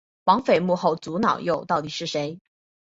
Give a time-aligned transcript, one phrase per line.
[0.23, 2.39] 绑匪幕后主脑又到底是谁？